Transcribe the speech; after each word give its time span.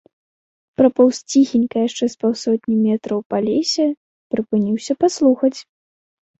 Прапоўз 0.81 1.15
ціхенька 1.33 1.77
яшчэ 1.87 2.05
з 2.15 2.25
паўсотні 2.25 2.75
метраў 2.87 3.19
па 3.35 3.45
лесе, 3.51 3.87
прыпыніўся 4.35 4.93
паслухаць. 5.03 5.57